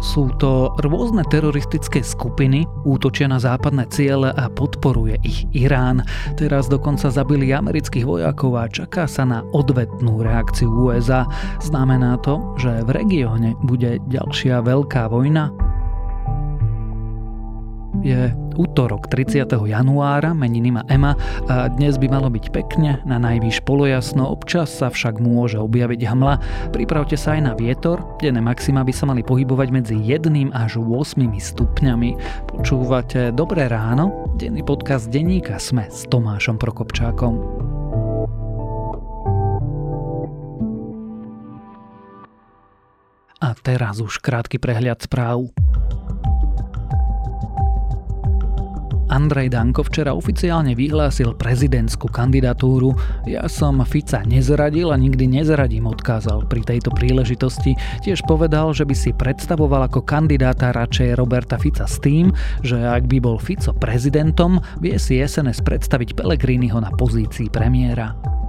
[0.00, 6.00] Sú to rôzne teroristické skupiny, útočia na západné ciele a podporuje ich Irán.
[6.40, 11.28] Teraz dokonca zabili amerických vojakov a čaká sa na odvetnú reakciu USA.
[11.60, 15.52] Znamená to, že v regióne bude ďalšia veľká vojna?
[18.00, 19.48] Je útorok 30.
[19.48, 21.16] januára, meniny má Ema
[21.48, 26.34] a dnes by malo byť pekne, na najvýš polojasno, občas sa však môže objaviť hmla.
[26.68, 31.24] Pripravte sa aj na vietor, denné maxima by sa mali pohybovať medzi 1 až 8
[31.32, 32.10] stupňami.
[32.52, 37.40] Počúvate Dobré ráno, denný podcast denníka Sme s Tomášom Prokopčákom.
[43.40, 45.48] A teraz už krátky prehľad správ.
[49.10, 52.94] Andrej Danko včera oficiálne vyhlásil prezidentskú kandidatúru.
[53.26, 57.74] Ja som Fica nezradil a nikdy nezradím, odkázal pri tejto príležitosti.
[58.06, 62.30] Tiež povedal, že by si predstavoval ako kandidáta radšej Roberta Fica s tým,
[62.62, 68.39] že ak by bol Fico prezidentom, vie si SNS predstaviť Pellegriniho na pozícii premiéra.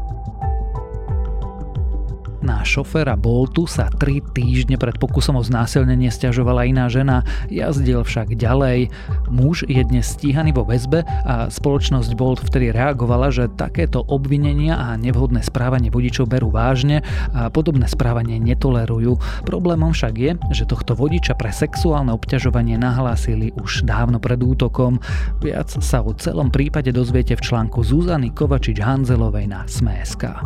[2.41, 7.21] Na šoféra Boltu sa 3 týždne pred pokusom o znásilnenie stiažovala iná žena,
[7.53, 8.89] jazdil však ďalej.
[9.29, 14.97] Muž je dnes stíhaný vo väzbe a spoločnosť Bolt vtedy reagovala, že takéto obvinenia a
[14.97, 19.21] nevhodné správanie vodičov berú vážne a podobné správanie netolerujú.
[19.45, 24.97] Problémom však je, že tohto vodiča pre sexuálne obťažovanie nahlásili už dávno pred útokom.
[25.45, 30.41] Viac sa o celom prípade dozviete v článku Zuzany Kovačič-Hanzelovej na Sme.sk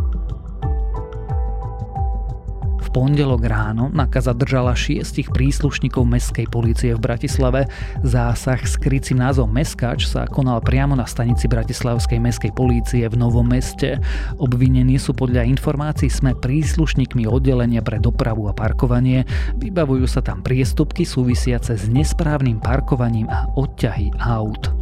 [2.95, 7.67] pondelok ráno NAKA zadržala šiestich príslušníkov mestskej polície v Bratislave.
[8.07, 13.43] Zásah s krycím názvom Meskač sa konal priamo na stanici Bratislavskej mestskej polície v Novom
[13.43, 13.99] meste.
[14.39, 19.27] Obvinení sú podľa informácií sme príslušníkmi oddelenia pre dopravu a parkovanie.
[19.59, 24.74] Vybavujú sa tam priestupky súvisiace s nesprávnym parkovaním a odťahy aut.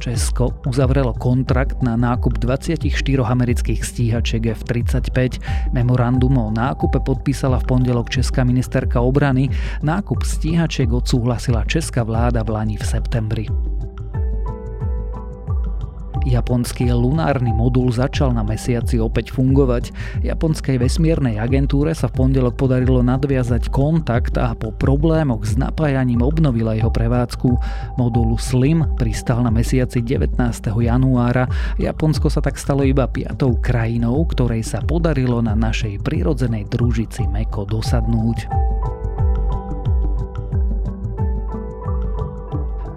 [0.00, 2.88] Česko uzavrelo kontrakt na nákup 24
[3.20, 5.44] amerických stíhačiek F-35.
[5.76, 9.52] Memorandum o nákupe podpísala v pondelok česká ministerka obrany.
[9.84, 13.44] Nákup stíhačiek odsúhlasila česká vláda v Lani v septembri.
[16.28, 19.92] Japonský lunárny modul začal na mesiaci opäť fungovať.
[20.20, 26.76] Japonskej vesmiernej agentúre sa v pondelok podarilo nadviazať kontakt a po problémoch s napájaním obnovila
[26.76, 27.50] jeho prevádzku.
[27.96, 30.36] Modul SLIM pristal na mesiaci 19.
[30.68, 31.48] januára.
[31.80, 37.64] Japonsko sa tak stalo iba piatou krajinou, ktorej sa podarilo na našej prirodzenej družici Meko
[37.64, 38.79] dosadnúť.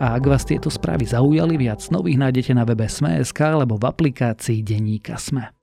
[0.04, 4.60] A ak vás tieto správy zaujali, viac nových nájdete na webe Sme.sk alebo v aplikácii
[4.60, 5.56] Denníka Sme.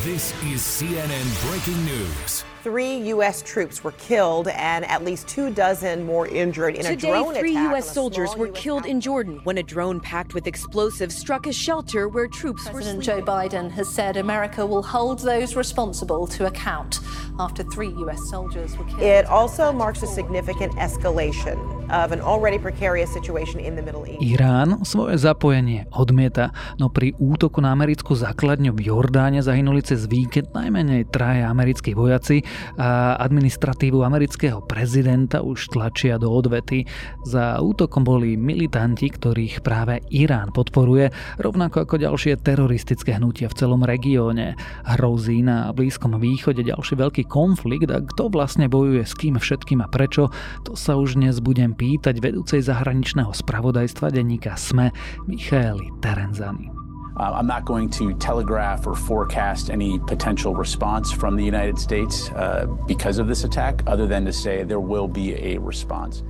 [0.00, 2.53] This is CNN breaking news.
[2.64, 3.42] Three U.S.
[3.42, 7.52] troops were killed and at least two dozen more injured in Today, a drone three
[7.52, 7.92] U.S.
[7.92, 12.08] soldiers were US killed in Jordan when a drone packed with explosives struck a shelter
[12.08, 16.46] where troops President were President Joe Biden has said America will hold those responsible to
[16.46, 17.00] account
[17.38, 18.30] after three U.S.
[18.30, 19.02] soldiers were killed.
[19.02, 21.60] It also marks a significant escalation
[21.92, 24.24] of an already precarious situation in the Middle East.
[24.24, 30.56] Irán svoje zapojenie odmieta, no pri útoku na americkú základňu v Jordáne zahynuli cez víkend
[30.56, 32.40] najmenej traje americkí vojaci
[32.76, 36.84] a administratívu amerického prezidenta už tlačia do odvety.
[37.24, 43.86] Za útokom boli militanti, ktorých práve Irán podporuje, rovnako ako ďalšie teroristické hnutia v celom
[43.86, 44.58] regióne.
[44.84, 49.88] Hrozí na Blízkom východe ďalší veľký konflikt a kto vlastne bojuje s kým všetkým a
[49.88, 50.34] prečo,
[50.66, 54.90] to sa už dnes budem pýtať vedúcej zahraničného spravodajstva denníka SME
[55.30, 56.73] Michaeli Terenzani.
[57.14, 62.30] Uh, I'm not going to telegraph or forecast any potential response from the United States
[62.34, 66.26] uh, because of this attack, other than to say there will be a response.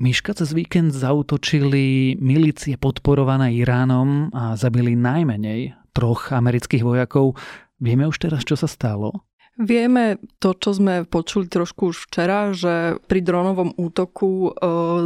[0.00, 7.36] Miška cez víkend zautočili milície podporované Iránom a zabili najmenej troch amerických vojakov.
[7.76, 9.28] Vieme už teraz, čo sa stalo?
[9.60, 14.50] Vieme to, čo sme počuli trošku už včera, že pri dronovom útoku e,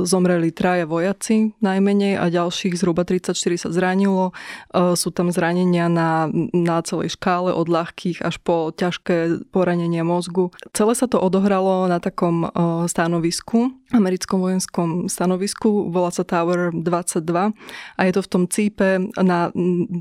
[0.06, 4.30] zomreli traje vojaci najmenej a ďalších zhruba 34 sa zranilo.
[4.70, 10.54] E, sú tam zranenia na, na celej škále od ľahkých až po ťažké poranenie mozgu.
[10.70, 12.48] Celé sa to odohralo na takom e,
[12.86, 17.52] stanovisku, americkom vojenskom stanovisku, volá sa Tower 22
[17.98, 18.88] a je to v tom cípe
[19.20, 19.52] na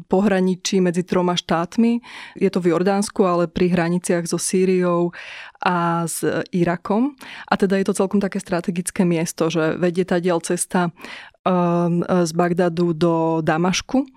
[0.08, 2.00] pohraničí medzi troma štátmi.
[2.40, 5.12] Je to v Jordánsku, ale pri hraniciach so Sýriou
[5.60, 6.24] a s
[6.56, 7.20] Irakom.
[7.52, 10.92] A teda je to celkom také strategické miesto, že vedie tá diel cesta
[11.44, 14.08] um, z Bagdadu do Damašku.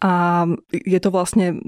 [0.00, 1.60] A je to vlastne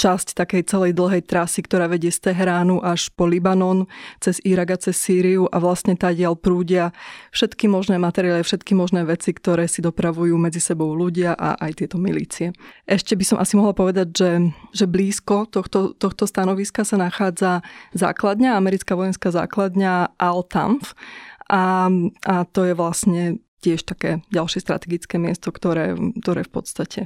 [0.00, 3.84] časť takej celej dlhej trasy, ktorá vedie z Teheránu až po Libanon,
[4.16, 6.96] cez Irak a cez Sýriu a vlastne diel prúdia
[7.36, 12.00] všetky možné materiály, všetky možné veci, ktoré si dopravujú medzi sebou ľudia a aj tieto
[12.00, 12.56] milície.
[12.88, 14.30] Ešte by som asi mohla povedať, že,
[14.72, 17.60] že blízko tohto, tohto stanoviska sa nachádza
[17.92, 20.96] základňa, americká vojenská základňa Al-Tamf
[21.52, 21.92] a,
[22.24, 23.22] a to je vlastne
[23.60, 25.92] tiež také ďalšie strategické miesto, ktoré,
[26.24, 27.00] ktoré v podstate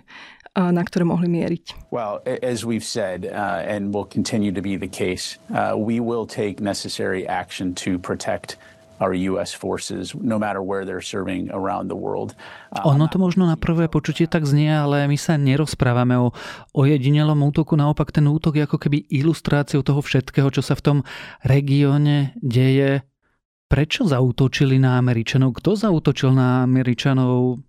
[0.55, 1.91] na ktoré mohli mieriť.
[1.91, 6.27] Well, as we've said, uh, and will continue to be the case, uh, we will
[6.27, 8.55] take necessary action to protect
[9.03, 12.39] our US forces, no matter where they're serving around the world.
[12.71, 16.31] Uh, ono to možno na prvé počutie tak znie, ale my sa nerozprávame o
[16.79, 17.75] ojedinelom útoku.
[17.75, 20.99] Naopak ten útok je ako keby ilustráciou toho všetkého, čo sa v tom
[21.43, 23.03] regióne deje
[23.65, 25.59] Prečo zautočili na Američanov?
[25.59, 27.65] Kto zautočil na Američanov?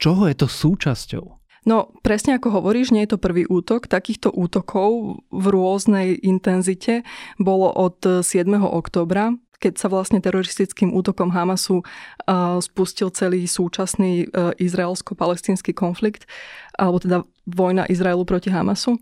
[0.00, 1.39] Čoho je to súčasťou?
[1.68, 3.84] No, presne ako hovoríš, nie je to prvý útok.
[3.84, 7.04] Takýchto útokov v rôznej intenzite
[7.36, 8.48] bolo od 7.
[8.56, 16.24] oktobra, keď sa vlastne teroristickým útokom Hamasu uh, spustil celý súčasný uh, izraelsko-palestínsky konflikt,
[16.80, 18.96] alebo teda vojna Izraelu proti Hamasu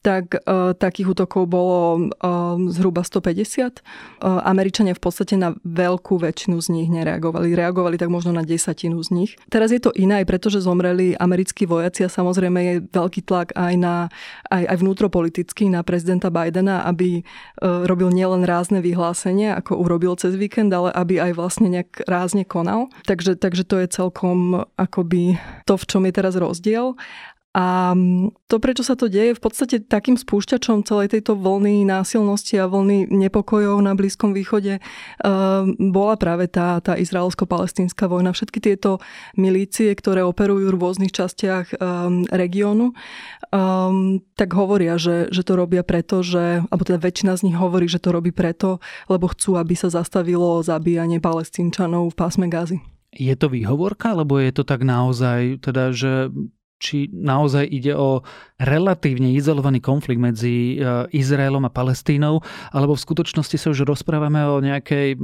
[0.00, 3.84] tak uh, takých útokov bolo uh, zhruba 150.
[4.24, 7.52] Uh, Američania v podstate na veľkú väčšinu z nich nereagovali.
[7.52, 9.30] Reagovali tak možno na desatinu z nich.
[9.52, 14.08] Teraz je to iné, pretože zomreli americkí vojaci a samozrejme je veľký tlak aj, na,
[14.48, 20.32] aj, aj vnútropolitický na prezidenta Bidena, aby uh, robil nielen rázne vyhlásenie, ako urobil cez
[20.32, 22.88] víkend, ale aby aj vlastne nejak rázne konal.
[23.04, 25.36] Takže, takže to je celkom akoby
[25.68, 26.96] to, v čom je teraz rozdiel.
[27.50, 27.98] A
[28.46, 33.10] to, prečo sa to deje, v podstate takým spúšťačom celej tejto vlny násilnosti a vlny
[33.10, 34.78] nepokojov na Blízkom východe
[35.82, 38.30] bola práve tá, tá izraelsko-palestínska vojna.
[38.30, 39.02] Všetky tieto
[39.34, 41.74] milície, ktoré operujú v rôznych častiach
[42.30, 42.94] regiónu,
[44.38, 47.98] tak hovoria, že, že to robia preto, že, alebo teda väčšina z nich hovorí, že
[47.98, 48.78] to robí preto,
[49.10, 52.78] lebo chcú, aby sa zastavilo zabíjanie palestínčanov v pásme Gazy.
[53.10, 56.30] Je to výhovorka, alebo je to tak naozaj, teda, že
[56.80, 58.24] či naozaj ide o
[58.56, 62.40] relatívne izolovaný konflikt medzi e, Izraelom a Palestínou,
[62.72, 65.20] alebo v skutočnosti sa už rozprávame o nejakej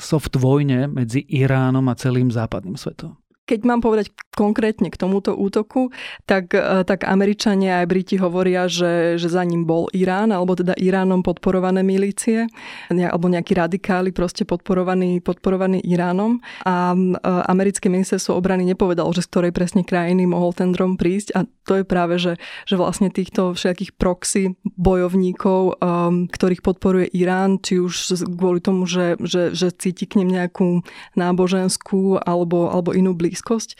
[0.00, 3.20] soft vojne medzi Iránom a celým západným svetom.
[3.46, 5.94] Keď mám povedať konkrétne k tomuto útoku,
[6.28, 10.74] tak, e, tak Američania aj Briti hovoria, že, že za ním bol Irán, alebo teda
[10.74, 12.44] Iránom podporované milície,
[12.90, 16.42] alebo nejakí radikáli proste podporovaní, podporovaní Iránom.
[16.66, 17.16] A e,
[17.46, 21.82] americké ministerstvo obrany nepovedalo, že z ktorej presne krajiny mohol ten drom prísť a to
[21.82, 28.22] je práve, že, že vlastne týchto všetkých proxy bojovníkov, um, ktorých podporuje Irán, či už
[28.38, 30.86] kvôli tomu, že, že, že cíti k nim nejakú
[31.18, 33.76] náboženskú alebo, alebo inú blízku blízkosť,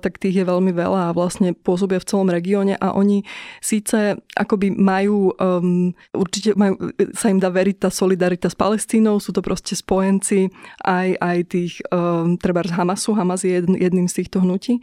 [0.00, 3.28] tak tých je veľmi veľa a vlastne pôsobia v celom regióne a oni
[3.60, 6.80] síce akoby majú, um, určite majú,
[7.12, 10.48] sa im dá veriť tá solidarita s Palestínou, sú to proste spojenci
[10.80, 14.80] aj, aj tých, um, treba z Hamasu, Hamas je jedným z týchto hnutí,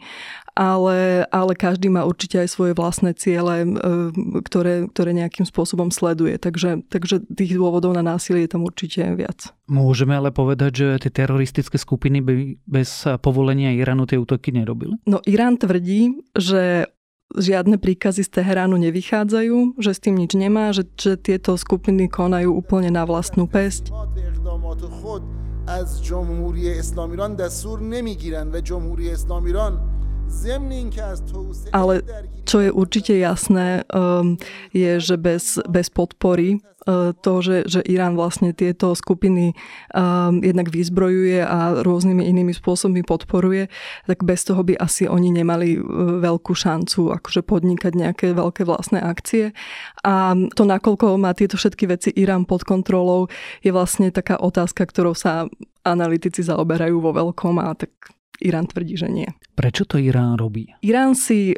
[0.54, 6.38] ale, ale každý má určite aj svoje vlastné ciele, um, ktoré, ktoré nejakým spôsobom sleduje.
[6.38, 9.57] Takže, takže tých dôvodov na násilie je tam určite viac.
[9.67, 12.33] Môžeme ale povedať, že tie teroristické skupiny by
[12.67, 14.99] bez povolenia Iránu tie útoky nerobili?
[15.07, 16.91] No Irán tvrdí, že
[17.33, 22.53] žiadne príkazy z Teheránu nevychádzajú, že s tým nič nemá, že, že tieto skupiny konajú
[22.53, 23.89] úplne na vlastnú pesť.
[25.67, 29.79] از جمهوری اسلامی ایران دستور نمیگیرن و جمهوری اسلامی ایران
[31.72, 31.94] ale
[32.48, 34.40] čo je určite jasné, um,
[34.72, 39.52] je, že bez, bez podpory uh, to, že, že Irán vlastne tieto skupiny
[39.92, 43.68] um, jednak vyzbrojuje a rôznymi inými spôsobmi podporuje,
[44.08, 45.82] tak bez toho by asi oni nemali uh,
[46.24, 49.52] veľkú šancu akože podnikať nejaké veľké vlastné akcie.
[50.04, 53.28] A to, nakoľko má tieto všetky veci Irán pod kontrolou,
[53.60, 55.48] je vlastne taká otázka, ktorou sa
[55.84, 59.28] analytici zaoberajú vo veľkom a tak Irán tvrdí, že nie.
[59.58, 60.70] Prečo to Irán robí?
[60.82, 61.56] Irán si e,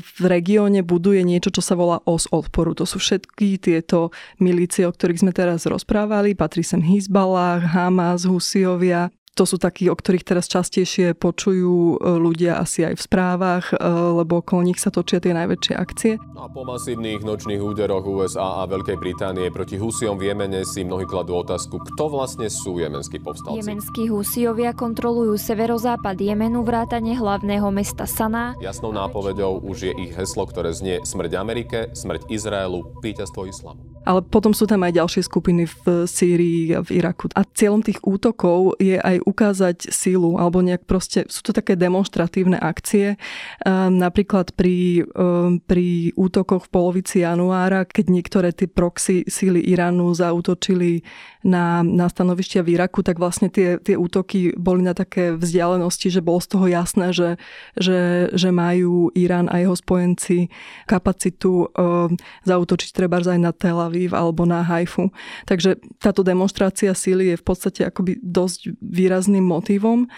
[0.00, 2.72] v regióne buduje niečo, čo sa volá os odporu.
[2.76, 4.10] To sú všetky tieto
[4.40, 6.32] milície, o ktorých sme teraz rozprávali.
[6.32, 12.60] Patrí sem Hezbollah, Hamas, Husiovia to sú takí, o ktorých teraz častejšie počujú e, ľudia
[12.60, 13.80] asi aj v správach, e,
[14.20, 16.12] lebo okolo nich sa točia tie najväčšie akcie.
[16.36, 21.08] A po masívnych nočných úderoch USA a Veľkej Británie proti Husiom v Jemene si mnohí
[21.08, 23.64] kladú otázku, kto vlastne sú jemenskí povstalci.
[23.64, 28.52] Jemenskí Husiovia kontrolujú severozápad Jemenu vrátane hlavného mesta Saná.
[28.60, 33.80] Jasnou nápovedou už je ich heslo, ktoré znie smrť Amerike, smrť Izraelu, víťazstvo islamu.
[34.02, 37.30] Ale potom sú tam aj ďalšie skupiny v Sýrii a v Iraku.
[37.38, 42.60] A cieľom tých útokov je aj ukázať sílu, alebo nejak proste, sú to také demonstratívne
[42.60, 43.16] akcie.
[43.64, 50.12] Um, napríklad pri, um, pri útokoch v polovici januára, keď niektoré tie proxy síly Iránu
[50.12, 51.02] zautočili
[51.42, 56.22] na, na stanovištia v Iraku, tak vlastne tie, tie útoky boli na také vzdialenosti, že
[56.22, 57.30] bolo z toho jasné, že,
[57.74, 60.50] že, že majú Irán a jeho spojenci
[60.86, 62.14] kapacitu um,
[62.46, 65.10] zautočiť treba aj na Tel Aviv alebo na Haifu.
[65.46, 68.78] Takže táto demonstrácia síly je v podstate akoby dosť
[69.12, 70.08] výrazným motivom.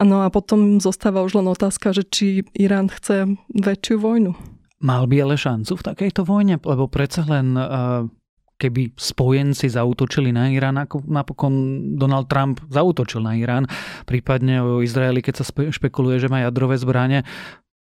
[0.00, 4.32] No a potom zostáva už len otázka, že či Irán chce väčšiu vojnu.
[4.80, 6.56] Mal by ale šancu v takejto vojne?
[6.64, 8.08] Lebo predsa len uh,
[8.56, 11.52] keby spojenci zautočili na Irán, ako napokon
[12.00, 13.68] Donald Trump zautočil na Irán,
[14.08, 17.26] prípadne o Izraeli, keď sa špekuluje, že má jadrové zbranie,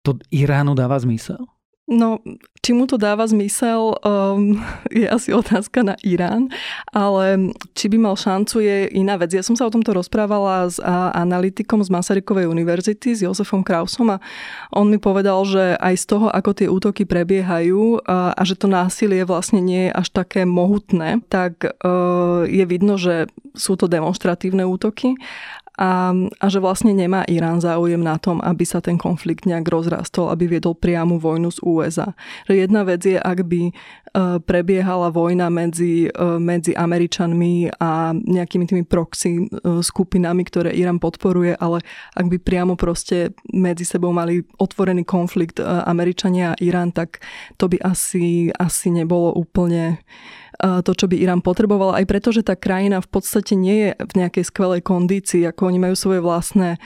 [0.07, 1.42] to Iránu dáva zmysel?
[1.91, 2.23] No,
[2.62, 4.62] či mu to dáva zmysel, um,
[4.95, 6.47] je asi otázka na Irán,
[6.95, 9.35] ale či by mal šancu je iná vec.
[9.35, 10.79] Ja som sa o tomto rozprávala s
[11.19, 14.23] analytikom z Masarykovej univerzity, s Josefom Krausom a
[14.71, 18.71] on mi povedal, že aj z toho, ako tie útoky prebiehajú a, a že to
[18.71, 23.27] násilie vlastne nie je až také mohutné, tak uh, je vidno, že
[23.59, 25.19] sú to demonstratívne útoky
[25.83, 30.31] a, a že vlastne nemá Irán záujem na tom, aby sa ten konflikt nejak rozrastol,
[30.31, 32.15] aby viedol priamu vojnu z USA.
[32.47, 33.75] Že jedna vec je, ak by
[34.45, 41.57] prebiehala vojna medzi, e, medzi Američanmi a nejakými tými proxy e, skupinami, ktoré Irán podporuje,
[41.57, 41.81] ale
[42.12, 47.25] ak by priamo proste medzi sebou mali otvorený konflikt Američania a Irán, tak
[47.57, 50.04] to by asi, asi nebolo úplne
[50.62, 54.12] to, čo by Irán potreboval, aj preto, že tá krajina v podstate nie je v
[54.23, 56.78] nejakej skvelej kondícii, ako oni majú svoje vlastné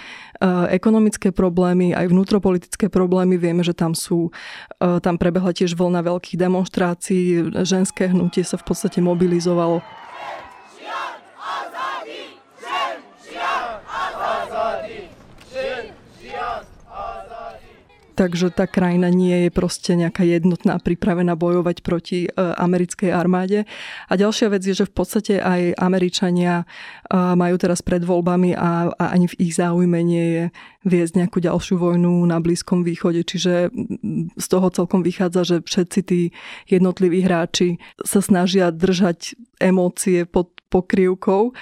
[0.71, 3.37] ekonomické problémy, aj vnútropolitické problémy.
[3.41, 4.31] Vieme, že tam sú,
[4.79, 9.81] tam prebehla tiež vlna veľkých demonstrácií, ženské hnutie sa v podstate mobilizovalo.
[18.17, 23.69] Takže tá krajina nie je proste nejaká jednotná, pripravená bojovať proti e, americkej armáde.
[24.09, 26.67] A ďalšia vec je, že v podstate aj Američania e,
[27.13, 30.45] majú teraz pred voľbami a, a ani v ich záujme nie je
[30.89, 33.21] viesť nejakú ďalšiu vojnu na Blízkom východe.
[33.21, 33.69] Čiže
[34.33, 36.21] z toho celkom vychádza, že všetci tí
[36.73, 41.53] jednotliví hráči sa snažia držať emócie pod pokrývkou.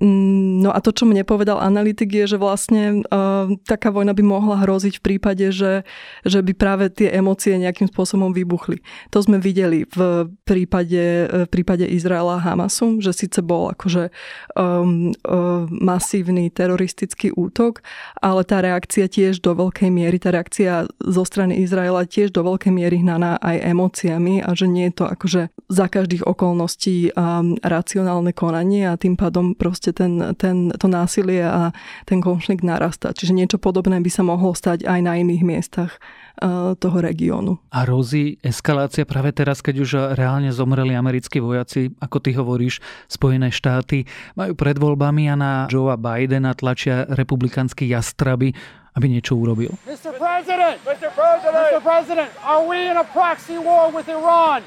[0.00, 4.24] Mm, no a to, čo mne povedal analytik, je, že vlastne uh, taká vojna by
[4.24, 5.84] mohla hroziť v prípade, že,
[6.24, 8.80] že by práve tie emócie nejakým spôsobom vybuchli.
[9.12, 14.08] To sme videli v prípade, v prípade Izraela a Hamasu, že síce bol akože
[14.56, 17.84] um, um, masívny teroristický útok,
[18.24, 22.72] ale tá reakcia tiež do veľkej miery, tá reakcia zo strany Izraela tiež do veľkej
[22.72, 28.32] miery hnaná aj emóciami a že nie je to akože za každých okolností um, racionálne
[28.32, 31.74] konanie a tým pádom proste ten, ten, to násilie a
[32.06, 33.10] ten konflikt narastá.
[33.10, 35.98] Čiže niečo podobné by sa mohlo stať aj na iných miestach
[36.38, 37.58] e, toho regiónu.
[37.74, 42.78] A hrozí eskalácia práve teraz, keď už reálne zomreli americkí vojaci, ako ty hovoríš,
[43.10, 44.06] Spojené štáty
[44.38, 48.54] majú pred voľbami a na Joea Bidena tlačia republikánsky jastraby,
[48.92, 49.72] aby niečo urobil.
[49.88, 50.12] Mr.
[50.20, 50.76] President!
[50.84, 51.08] Mr.
[51.16, 51.56] President!
[51.56, 51.80] Mr.
[51.80, 52.30] President!
[52.44, 54.60] Are we in a proxy war with Iran?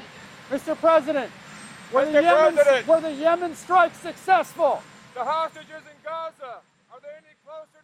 [0.50, 0.74] Mr.
[0.74, 1.30] President!
[1.92, 4.82] Were the, Yemen, were the Yemen strike successful?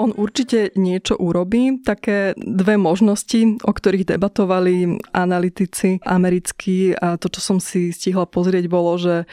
[0.00, 1.78] On určite niečo urobí.
[1.84, 8.66] Také dve možnosti, o ktorých debatovali analytici americkí a to, čo som si stihla pozrieť,
[8.66, 9.28] bolo, že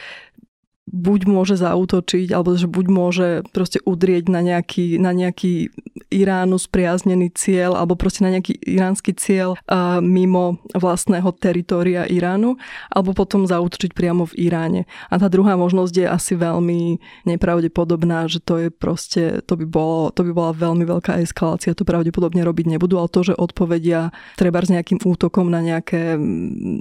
[0.90, 5.70] buď môže zautočiť, alebo že buď môže proste udrieť na nejaký, na nejaký
[6.10, 12.58] Iránu spriaznený cieľ, alebo proste na nejaký iránsky cieľ uh, mimo vlastného teritória Iránu,
[12.90, 14.90] alebo potom zautočiť priamo v Iráne.
[15.06, 16.98] A tá druhá možnosť je asi veľmi
[17.30, 21.86] nepravdepodobná, že to je proste, to by, bolo, to by bola veľmi veľká eskalácia, to
[21.86, 26.18] pravdepodobne robiť nebudú, ale to, že odpovedia treba s nejakým útokom na nejaké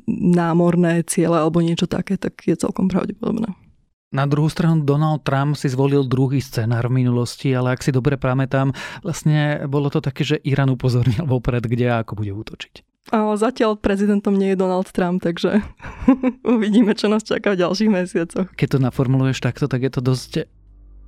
[0.10, 3.69] námorné ciele alebo niečo také, tak je celkom pravdepodobné.
[4.10, 8.18] Na druhú stranu Donald Trump si zvolil druhý scenár v minulosti, ale ak si dobre
[8.18, 8.74] pamätám,
[9.06, 13.06] vlastne bolo to také, že Irán upozornil vopred, kde a ako bude útočiť.
[13.14, 15.62] Ale zatiaľ prezidentom nie je Donald Trump, takže
[16.58, 18.50] uvidíme, čo nás čaká v ďalších mesiacoch.
[18.58, 20.50] Keď to naformuluješ takto, tak je to dosť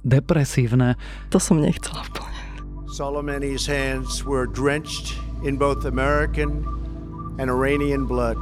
[0.05, 0.93] depresívne.
[1.33, 2.37] To som nechcela úplne.
[2.85, 6.61] Soleimani's hands were drenched in both American
[7.41, 8.37] and Iranian blood.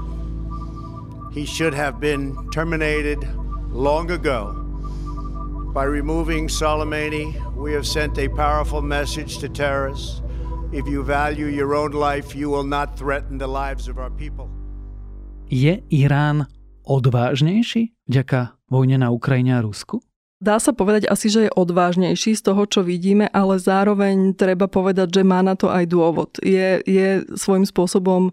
[1.32, 3.24] He should have been terminated
[3.72, 4.56] long ago.
[5.74, 10.22] By removing Soleimani, we have sent a powerful message to terrorists.
[10.72, 14.50] If you value your own life, you will not threaten the lives of our people.
[15.50, 16.46] Je Irán
[16.86, 20.02] odvážnejší vďaka vojne na Ukrajine a Rusku?
[20.40, 25.20] Dá sa povedať asi, že je odvážnejší z toho, čo vidíme, ale zároveň treba povedať,
[25.20, 26.40] že má na to aj dôvod.
[26.40, 28.32] Je, je svojím spôsobom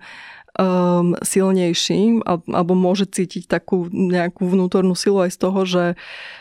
[0.57, 5.87] um, silnejší alebo môže cítiť takú nejakú vnútornú silu aj z toho, že,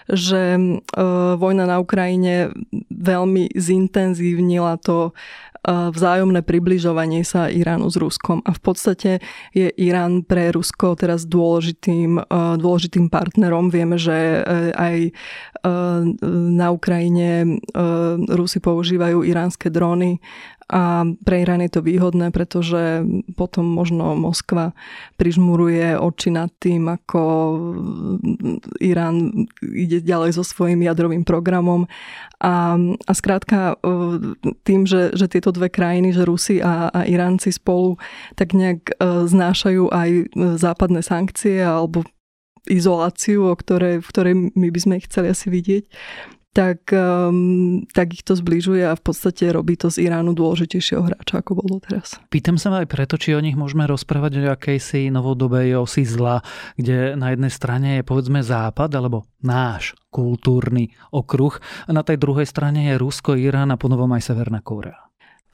[0.10, 2.56] že uh, vojna na Ukrajine
[2.90, 8.40] veľmi zintenzívnila to uh, vzájomné približovanie sa Iránu s Ruskom.
[8.48, 9.12] A v podstate
[9.52, 13.68] je Irán pre Rusko teraz dôležitým, uh, dôležitým partnerom.
[13.70, 14.98] Vieme, že uh, aj
[16.22, 20.22] na Ukrajine uh, Rusi používajú iránske dróny
[20.66, 23.06] a pre Irán je to výhodné, pretože
[23.38, 24.74] potom možno Moskva
[25.14, 27.22] prižmuruje oči nad tým, ako
[28.82, 31.86] Irán ide ďalej so svojím jadrovým programom.
[32.42, 33.78] A, a skrátka
[34.66, 38.02] tým, že, že tieto dve krajiny, že Rusi a, a Iránci spolu
[38.34, 38.94] tak nejak e,
[39.30, 40.10] znášajú aj
[40.58, 42.02] západné sankcie alebo
[42.66, 45.86] izoláciu, o ktorej, v ktorej my by sme ich chceli asi vidieť,
[46.56, 51.44] tak, um, tak ich to zbližuje a v podstate robí to z Iránu dôležitejšieho hráča,
[51.44, 52.16] ako bolo teraz.
[52.32, 56.40] Pýtam sa aj preto, či o nich môžeme rozprávať o akejsi novodobej osi zla,
[56.80, 62.48] kde na jednej strane je povedzme západ, alebo náš kultúrny okruh, a na tej druhej
[62.48, 65.05] strane je Rusko, Irán a ponovom aj Severná Kórea.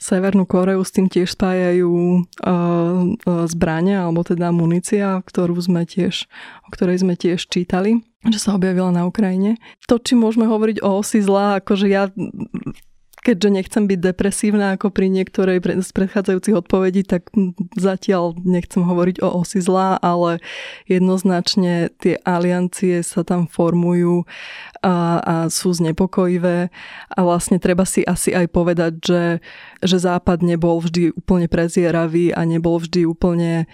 [0.01, 6.25] Severnú Koreu s tým tiež spájajú uh, uh, zbrania, alebo teda munícia, ktorú sme tiež,
[6.65, 9.57] o ktorej sme tiež čítali že sa objavila na Ukrajine.
[9.89, 12.05] To, či môžeme hovoriť o osi zla, akože ja
[13.21, 17.29] keďže nechcem byť depresívna ako pri niektorej z predchádzajúcich odpovedí, tak
[17.77, 20.41] zatiaľ nechcem hovoriť o osi zla, ale
[20.89, 24.25] jednoznačne tie aliancie sa tam formujú
[24.81, 26.73] a, a sú znepokojivé.
[27.13, 29.23] A vlastne treba si asi aj povedať, že,
[29.85, 33.69] že Západ nebol vždy úplne prezieravý a nebol vždy úplne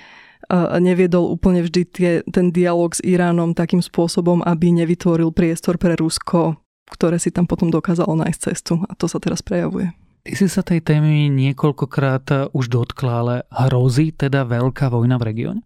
[0.80, 6.56] neviedol úplne vždy tie, ten dialog s Iránom takým spôsobom, aby nevytvoril priestor pre Rusko,
[6.88, 9.92] ktoré si tam potom dokázalo nájsť cestu a to sa teraz prejavuje.
[10.28, 15.62] Ty si sa tej témy niekoľkokrát už dotkla, ale hrozí teda veľká vojna v regióne?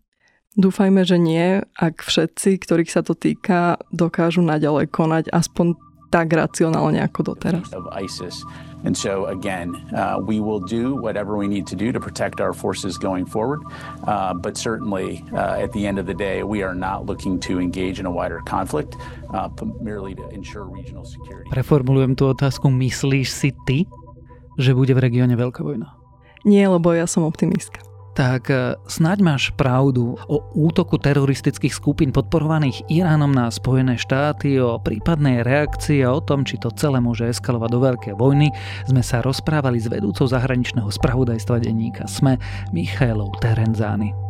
[0.53, 5.79] Dúfajme, že nie, ak všetci, ktorých sa to týka, dokážu naďalej konať aspoň
[6.11, 7.71] tak racionálne ako doteraz.
[8.81, 12.49] And so, again, uh, we will do whatever we need to do to protect our
[12.49, 13.61] forces going forward.
[14.09, 17.61] Uh, but certainly, uh, at the end of the day, we are not looking to
[17.61, 18.97] engage in a wider conflict
[19.37, 21.45] uh, merely to ensure regional security.
[21.53, 22.73] Preformulujem tú otázku.
[22.73, 23.85] Myslíš si ty,
[24.57, 25.93] že bude v regióne veľká vojna?
[26.41, 27.90] Nie, lebo ja som optimistka
[28.21, 34.77] tak e, snáď máš pravdu o útoku teroristických skupín podporovaných Iránom na Spojené štáty, o
[34.77, 38.53] prípadnej reakcii a o tom, či to celé môže eskalovať do veľkej vojny,
[38.85, 42.37] sme sa rozprávali s vedúcou zahraničného spravodajstva denníka SME
[42.69, 44.20] Michailou Terenzány.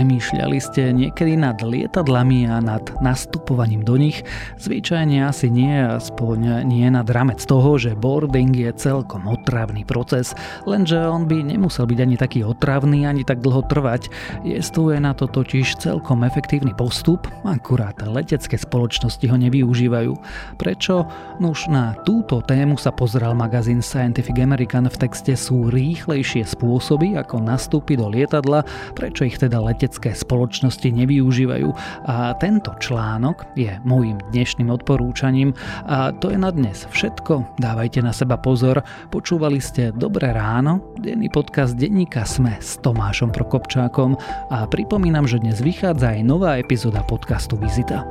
[0.00, 4.24] Premýšľali ste niekedy nad lietadlami a nad nastupovaním do nich?
[4.56, 10.32] Zvyčajne asi nie, aspoň nie nad ramec toho, že boarding je celkom otravný proces,
[10.64, 14.08] lenže on by nemusel byť ani taký otravný, ani tak dlho trvať.
[14.40, 20.16] Jestuje na to totiž celkom efektívny postup, akurát letecké spoločnosti ho nevyužívajú.
[20.56, 21.04] Prečo?
[21.44, 27.44] Nuž na túto tému sa pozrel magazín Scientific American v texte sú rýchlejšie spôsoby, ako
[27.44, 28.64] nastúpiť do lietadla,
[28.96, 31.68] prečo ich teda let letecké spoločnosti nevyužívajú.
[32.06, 35.50] A tento článok je môjim dnešným odporúčaním
[35.82, 37.58] a to je na dnes všetko.
[37.58, 38.86] Dávajte na seba pozor.
[39.10, 44.14] Počúvali ste Dobré ráno, denný podcast denníka Sme s Tomášom Prokopčákom
[44.54, 48.06] a pripomínam, že dnes vychádza aj nová epizóda podcastu Vizita.